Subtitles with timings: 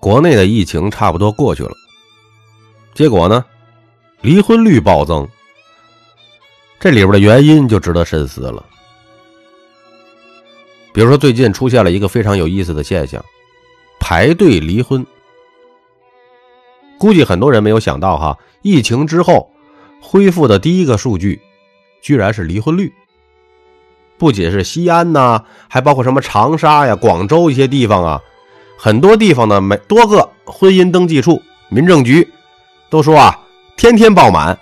[0.00, 1.72] 国内的疫情差不多过去了，
[2.94, 3.44] 结果呢，
[4.20, 5.28] 离婚率暴增。
[6.78, 8.64] 这里边的原因就值得深思了。
[10.92, 13.24] 比如说，最近出现了一个非常有意思的现象：
[13.98, 15.04] 排队离婚。
[16.98, 19.50] 估计很多人没有想到，哈，疫情之后
[20.00, 21.40] 恢复的第一个数据，
[22.00, 22.92] 居然是离婚率。
[24.16, 28.22] 不仅是西安呐，还包括什么长沙呀、广州一些地方啊，
[28.80, 32.26] 很多地方呢，每多个婚姻登记处、民政局
[32.88, 33.36] 都说啊，
[33.76, 34.56] 天天爆满。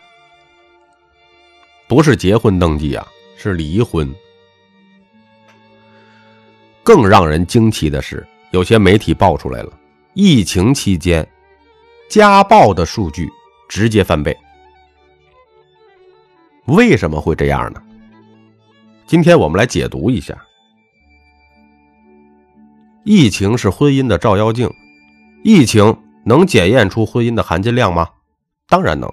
[1.86, 4.10] 不是结婚登记啊，是离婚。
[6.82, 9.70] 更让人惊奇的是，有些媒体爆出来了，
[10.14, 11.28] 疫情期间
[12.08, 13.28] 家暴的数据
[13.68, 14.34] 直接翻倍。
[16.64, 17.82] 为什么会这样呢？
[19.06, 20.34] 今天我们来解读一下。
[23.08, 24.68] 疫情是婚姻的照妖镜，
[25.44, 28.10] 疫情能检验出婚姻的含金量吗？
[28.68, 29.08] 当然能。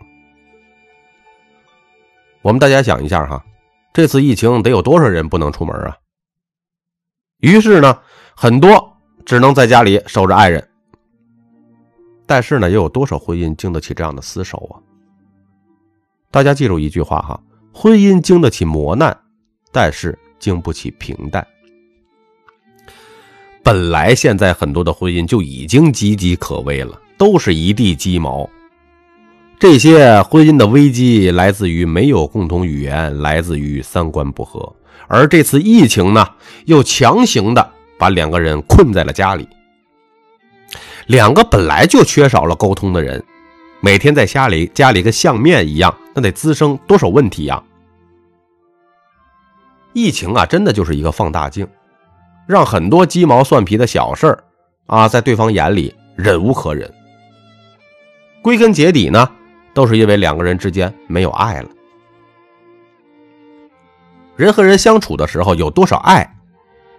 [2.41, 3.45] 我们大家想一下哈，
[3.93, 5.95] 这次疫情得有多少人不能出门啊？
[7.37, 7.99] 于是呢，
[8.35, 10.67] 很多只能在家里守着爱人。
[12.25, 14.81] 但是呢，又有多少婚姻经得起这样的厮守啊？
[16.31, 17.39] 大家记住一句话哈：
[17.71, 19.15] 婚姻经得起磨难，
[19.71, 21.45] 但是经不起平淡。
[23.63, 28.47] 本来现在很多的婚姻就已经岌岌可危了，都是一地鸡毛。
[29.57, 34.75] 这些婚姻的危机来自于没有共同语言，来自于三观不合。
[35.07, 36.27] 而这次疫情呢，
[36.65, 39.47] 又强行的把两个人困在了家里。
[41.07, 43.23] 两个本来就缺少了沟通的人，
[43.79, 47.63] 每天在家里家里跟相面一样，那得滋生多少问题呀？
[49.93, 51.65] 疫情啊，真的就是一个放大镜，
[52.47, 54.43] 让很多鸡毛蒜皮的小事儿
[54.87, 56.91] 啊，在对方眼里忍无可忍。
[58.41, 59.29] 归根结底呢？
[59.73, 61.69] 都是因为两个人之间没有爱了。
[64.35, 66.27] 人和人相处的时候，有多少爱，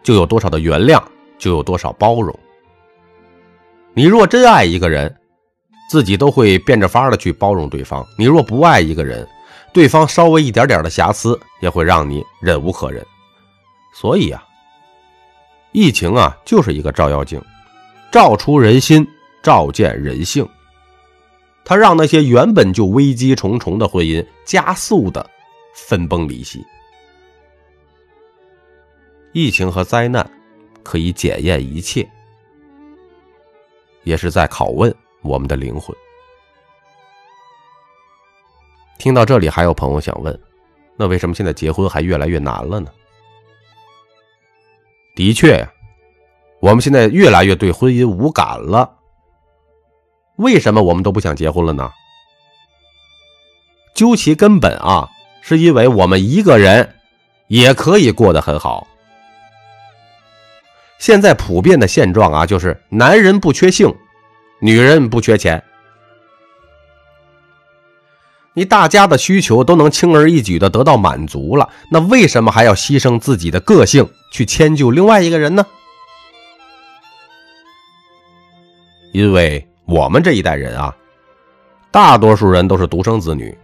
[0.03, 1.01] 就有多少的原谅，
[1.39, 2.37] 就有多少包容。
[3.93, 5.15] 你若真爱一个人，
[5.89, 9.25] 自己都会变着法的去包容对方；你若不爱一个人，
[9.73, 13.05] 对方稍微一点点的瑕疵，也会让你忍无可忍。
[13.93, 14.43] 所以啊，
[15.75, 17.43] 疫情啊，就是一个照妖镜，
[18.13, 19.05] 照出人心，
[19.43, 20.49] 照见人性。
[21.65, 25.29] 他让那些原本就危机重重的婚姻加速的
[25.75, 26.65] 分崩离析。
[29.33, 30.25] 疫情和灾难
[30.85, 32.09] 可以检验一切，
[34.05, 35.95] 也是在拷问我们的灵魂。
[38.97, 40.41] 听到这里，还有朋友想问：
[40.97, 42.93] 那为什么现在结婚还越来越难了呢？
[45.15, 45.69] 的确，
[46.61, 48.91] 我们现在越来越对婚姻无感了。
[50.37, 51.93] 为什么我们都不想结婚了呢？
[53.95, 55.09] 究其根本啊，
[55.41, 56.97] 是因为我们一个人
[57.47, 58.89] 也可以过得很好。
[60.99, 63.95] 现在普遍的现状啊，就是男人不缺性，
[64.61, 65.63] 女人不缺钱。
[68.55, 75.67] 你大家的需求都能轻而易举的得到满足了，那为什么还要牺牲自己的个性去迁就另外一个人呢？
[79.13, 79.69] 因为。
[79.87, 80.97] 我们这一代人啊，
[81.91, 83.55] 大多数人都是独生子女，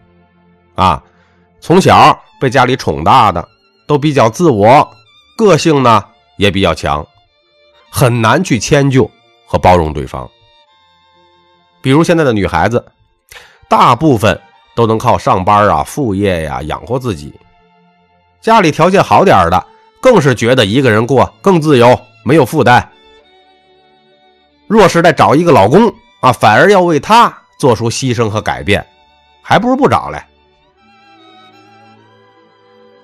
[0.75, 1.03] 啊，
[1.63, 3.49] 从小被家里宠大的，
[3.87, 4.87] 都比较自我，
[5.39, 6.05] 个性呢
[6.37, 7.07] 也比较强，
[7.89, 9.11] 很难去迁就
[9.47, 10.31] 和包容对方。
[11.81, 12.85] 比如现在的女孩子，
[13.67, 14.39] 大部分
[14.81, 17.35] 都能靠上班啊、副业呀养活自己，
[18.41, 19.67] 家里条件好点的，
[20.01, 22.91] 更是觉得一个人过更自由，没有负担。
[24.67, 28.87] 若是再找一个老公，啊，反而要为他做出牺牲和改变，
[29.43, 30.19] 还不如不找嘞。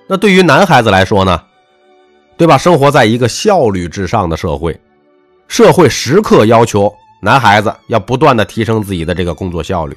[0.07, 1.39] 那对于男孩子来说呢，
[2.37, 2.57] 对吧？
[2.57, 4.81] 生活在一个效率至上的社会，
[5.47, 6.91] 社会时刻要求
[7.21, 9.95] 男孩子要不断的提升自己的这个工作效率。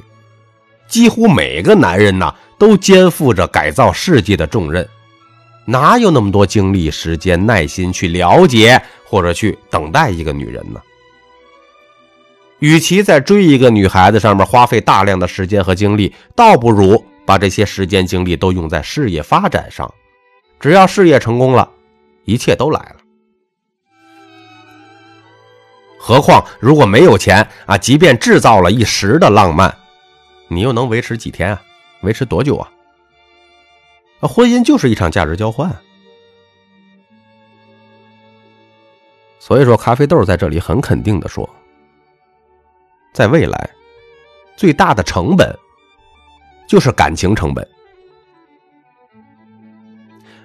[0.90, 4.86] 几乎每个男人呢，都肩负着改造世界的重任，
[5.64, 10.80] 哪有那么多精力、时间、耐心去了解或者去等待一个女人呢？
[12.58, 19.90] 与其在追一个女孩子上面花费大量的时间和精力，倒不如把这些时间精力都用在事业发展上。
[20.58, 21.70] 只要事业成功了，
[22.26, 22.96] 一切都来了。
[25.98, 29.74] 何况如果没有钱啊，即便制造了一时的浪漫，
[30.52, 31.62] 你又能维持几天啊？
[32.02, 32.68] 维持多久啊？
[34.22, 35.74] 婚姻就是一场价值交换。
[39.38, 41.48] 所以说，咖啡豆在这里很肯定的说。
[43.12, 43.70] 在未来，
[44.56, 45.56] 最大的成本
[46.66, 47.66] 就是感情成本。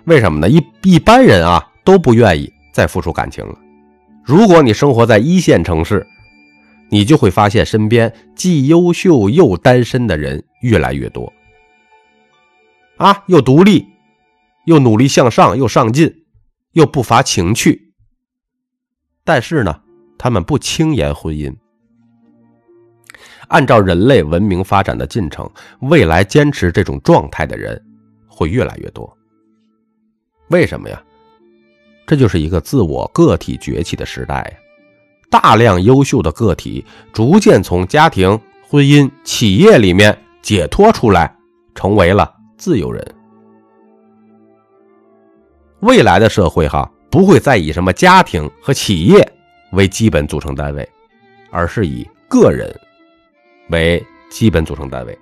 [0.04, 0.48] 为什么呢？
[0.48, 3.58] 一一般人啊都不愿意再付出感情了。
[4.24, 6.08] 如果你生活在一线城市，
[6.90, 11.32] 你就会发现身边既优秀又单身的人越来越多。
[12.98, 13.86] 啊，又独立，
[14.66, 16.26] 又努力向上，又上进，
[16.72, 17.94] 又不乏情趣。
[19.24, 19.82] 但是呢，
[20.18, 21.54] 他们不轻言婚姻。
[23.50, 25.50] 按照人类文明发展的进程，
[25.82, 27.80] 未来坚持这种状态的人
[28.28, 29.16] 会越来越多。
[30.50, 31.04] 为什么呀？
[32.08, 34.65] 这就是一个自我个体崛起的时代呀！
[35.38, 41.36] 大量优秀的个体逐渐从家庭、婚姻、企业里面解脱出来，
[41.74, 43.06] 成为了自由人。
[45.82, 49.30] 未来的社会哈，不会再以什么家庭和企业
[49.74, 50.90] 为基本组成单位，
[51.52, 52.74] 而是以个人
[53.72, 55.20] 为基本组成单位。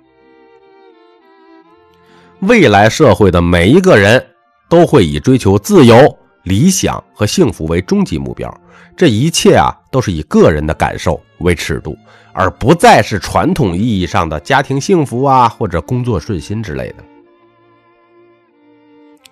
[2.42, 4.24] 未来社会的每一个人。
[4.66, 8.52] 都会以追求自由、理想和幸福为终极目标，
[8.96, 11.96] 这一切啊，都是以个人的感受为尺度，
[12.32, 17.04] 而不再是传统意义上的家庭幸福啊，或者工作顺心之类的。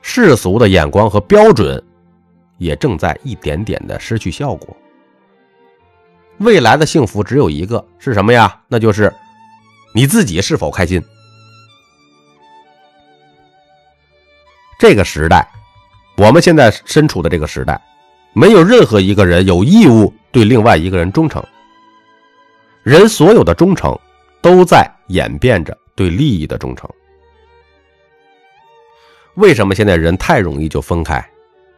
[0.01, 1.83] 世俗的眼光和标准，
[2.59, 4.77] 也正在一点点的失去效果。
[6.39, 8.61] 未来的幸福只有一个，是什么呀？
[8.67, 9.13] 那就是
[9.95, 11.01] 你自己是否开心。
[14.79, 15.47] 这个时代，
[16.17, 17.81] 我们现在身处的这个时代，
[18.33, 21.43] 没有任何一个人有义务对另外一个人忠诚。
[22.83, 23.99] 人所有的忠诚，
[24.41, 26.89] 都在演变着对利益的忠诚。
[29.35, 31.25] 为什么现在人太容易就分开，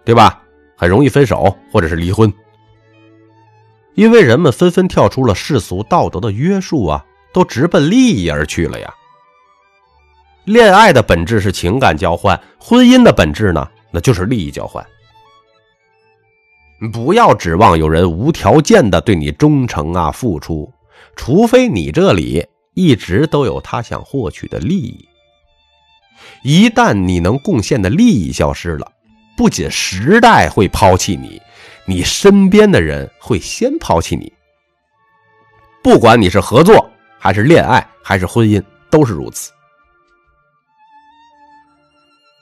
[0.04, 0.40] 对吧？
[0.76, 2.32] 很容易分手或者是离婚，
[3.94, 8.92] 因为人们纷纷跳出了世俗道德的约束啊，都直奔利益而去了呀。
[10.44, 14.84] 恋爱的本质是情感交换，婚姻的本质呢，那就是利益交换。
[16.92, 20.70] 不要指望有人无条件的对你忠诚啊，付出，
[21.14, 22.44] 除非你这里
[22.74, 25.08] 一直都有他想获取的利益。
[26.42, 28.90] 一旦你能贡献的利益消失了，
[29.36, 31.40] 不仅时代会抛弃你，
[31.86, 34.30] 你身边的人会先抛弃你。
[35.82, 39.52] 不管你是合作还是恋爱还是婚姻，都是如此。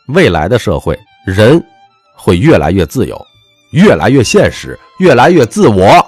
[0.08, 1.64] 未来的社会，人
[2.14, 3.26] 会越来越自由，
[3.70, 6.04] 越来越现实，越来越自我。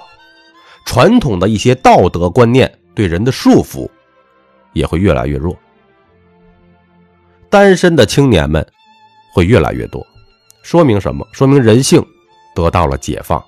[0.85, 3.89] 传统的一些道德观念对人的束缚
[4.73, 5.57] 也会越来越弱。
[7.49, 8.65] 单身的青年们
[9.33, 10.05] 会越来越多，
[10.63, 11.25] 说明什么？
[11.31, 12.05] 说明人性
[12.53, 13.43] 得到了解放。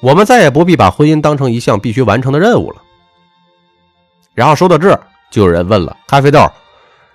[0.00, 2.82] 我们再也不必把婚姻当成一项必须完成的任务了。
[4.34, 5.00] 然后说到这儿，
[5.30, 6.40] 就有人问了：咖啡豆。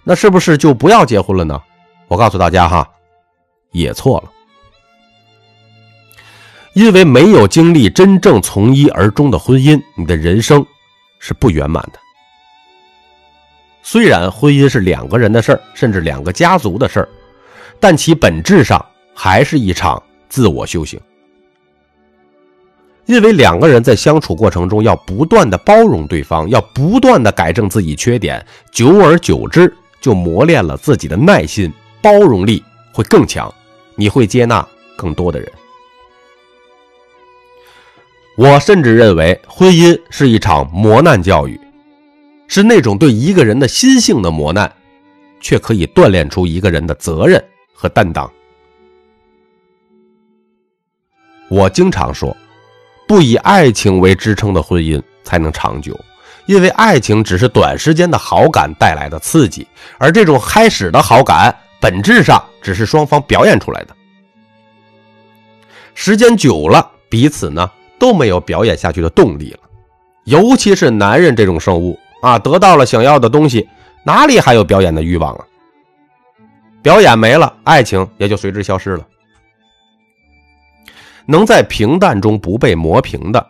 [0.04, 1.62] 那是不是就不要结婚了呢？
[2.08, 2.90] 我告诉大家哈，
[3.72, 4.32] 也错了，
[6.74, 10.66] 因为没有经历真正从一而终的婚姻，你的人生
[11.20, 12.00] 是不圆满的。
[13.84, 17.10] 虽然婚姻是两个人的事儿，甚至两个家族的事儿，
[17.80, 18.84] 但其本质上
[19.14, 21.00] 还是一场自我修行。
[23.06, 29.74] 因为两个人在相处过程中要不断的包容对方，要不断的改正自己缺点，久而久之。
[30.00, 33.54] 就磨练了自己的耐心，包容力会更强，
[33.96, 35.52] 你会接纳更多的人。
[38.36, 41.60] 我甚至认为，婚姻是一场磨难教育，
[42.48, 44.72] 是那种对一个人的心性的磨难，
[45.42, 48.32] 却可以锻炼出一个人的责任和担当。
[51.50, 52.36] 我经常说，
[53.08, 56.00] 不以爱情为支撑的婚姻才能长久。
[56.46, 63.96] 因为爱情只是短时间的好感带来的刺激，而这种开始的好感本质上只是双方表演出来的。
[65.94, 67.70] 时间久了，彼此呢
[68.00, 69.60] 都没有表演下去的动力了。
[70.26, 73.68] 尤其是男人这种生物啊，得到了想要的东西，
[74.04, 75.46] 哪里还有表演的欲望啊？
[76.82, 79.08] 表演没了，爱情也就随之消失了。
[81.26, 83.48] 能在平淡中不被磨平的。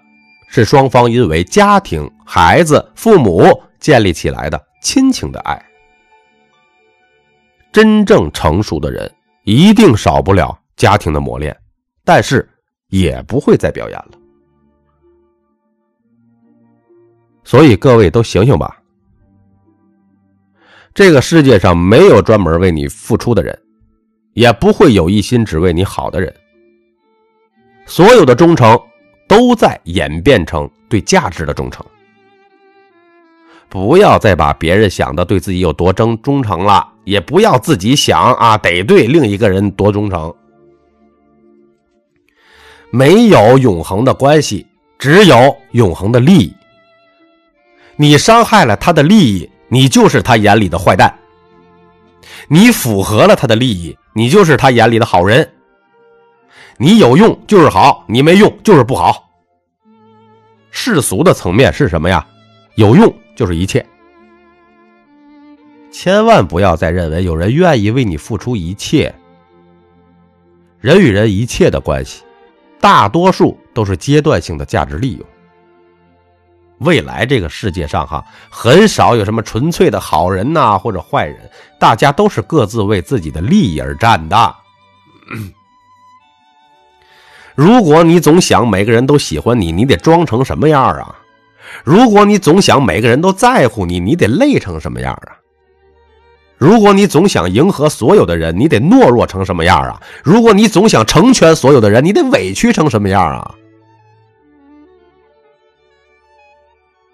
[0.49, 3.43] 是双方因为家庭、孩子、父母
[3.81, 5.61] 建立起来的亲情的爱。
[7.71, 9.11] 真正成熟的人
[9.43, 11.55] 一定少不了家庭的磨练，
[12.03, 12.47] 但是
[12.87, 14.11] 也不会再表演了。
[17.43, 18.81] 所以各位都醒醒吧！
[20.93, 23.57] 这个世界上没有专门为你付出的人，
[24.33, 26.33] 也不会有一心只为你好的人。
[27.85, 28.79] 所有的忠诚。
[29.29, 31.85] 都在演变成对价值的忠诚。
[33.69, 40.33] 不要再把别人想的对自己有多忠忠诚了，也不要自己想啊得对另一个人多忠诚。
[42.89, 44.65] 没有永恒的关系，
[44.97, 46.53] 只有永恒的利益。
[47.97, 51.09] 你伤害了他的利益，你就是他眼里的坏蛋；
[52.47, 55.47] 你符合了他的利益，你就是他眼里的好人。
[56.77, 59.29] 你有用就是好，你没用就是不好。
[60.71, 62.25] 世俗的层面是什么呀？
[62.75, 63.85] 有用就是一切。
[65.89, 69.15] 千万不要再认为有人愿意为你付出一切。
[70.81, 72.23] 人与人一切的关系。
[72.79, 75.25] 大多数都是阶段性的价值利用。
[76.79, 84.55] 未来这个世界上，哈，很少有什么纯粹的好人呐，或者坏人，大家都是各自为自己的利益而战的。
[87.55, 91.15] 如果你总想每个人都喜欢你，你得装成什么样啊？
[91.83, 95.37] 如果你总想每个人都在乎你，你得累成什么样啊？
[96.57, 100.01] 如果你总想迎合所有的人，你得懦弱成什么样啊？
[100.23, 103.55] 如果你总想成全所有的人，你得委屈成什么样啊？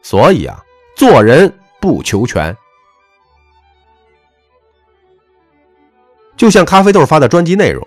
[0.01, 0.63] 所以啊，
[0.95, 2.55] 做人不求全。
[6.37, 7.85] 就像咖啡豆发的专辑内容，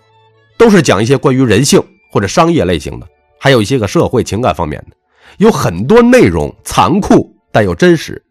[0.56, 3.06] 都是讲一些关于人性或者商业类型的，
[3.40, 4.96] 还有一些个社会情感方面的，
[5.38, 8.22] 有很多内容残酷但又真实。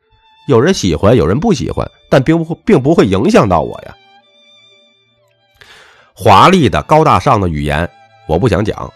[0.47, 3.95] 有人喜欢，有人不喜欢，但并不并不会影响到我呀。
[6.13, 7.89] 华丽的、高大上的语言，
[8.27, 8.93] 我不想讲。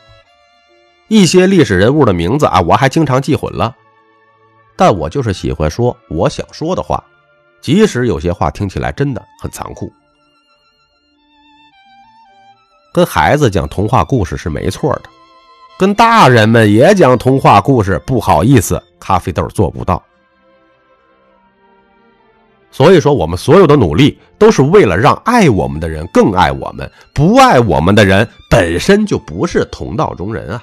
[1.08, 3.76] 一些历史人物的名字啊，我还经常记混了。
[4.76, 7.04] 但我就是喜欢说我想说的话，
[7.62, 9.92] 即使有些话听起来真的很残酷。
[12.94, 15.10] 跟孩子讲童话故事是没错的，
[15.80, 20.04] 跟大人们也讲童话故事，不好意思，咖啡豆做不到。
[22.70, 30.62] 所以说，我们所有的努力都是为了让爱我们的人更爱我们，不爱我们的人本身就不是同道中人啊。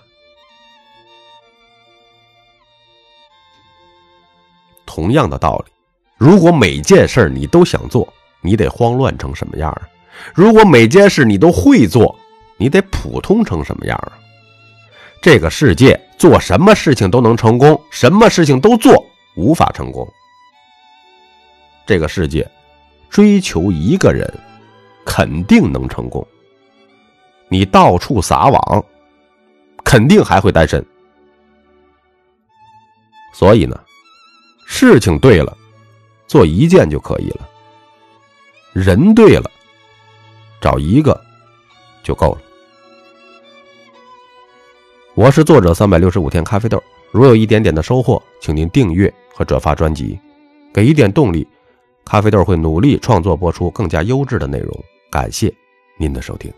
[4.84, 5.72] 同样的道理，
[6.18, 8.06] 如果每件事你都想做，
[8.42, 9.88] 你得慌乱成什么样啊？
[10.34, 12.14] 如果每件事你都会做，
[12.58, 14.12] 你得普通成什么样啊？
[15.20, 19.04] 这个世界做什么事情都能成功，什么事情都做
[19.36, 20.06] 无法成功。
[21.86, 22.48] 这个世界，
[23.10, 24.32] 追求一个人，
[25.04, 26.26] 肯定能成功。
[27.48, 28.84] 你到处撒网，
[29.84, 30.84] 肯定还会单身。
[33.32, 33.78] 所以呢，
[34.66, 35.56] 事情对了，
[36.26, 37.46] 做一件就可以了；
[38.72, 39.50] 人对了，
[40.60, 41.20] 找一个
[42.02, 42.45] 就够了。
[45.16, 50.20] 我是作者三百六十五天咖啡豆，如有一点点的收获，请您订阅和转发专辑，
[50.74, 51.48] 给一点动力。
[52.04, 54.78] 咖啡豆会努力创作播出更加优质的内容，
[55.10, 55.50] 感谢
[55.96, 56.52] 您的收听。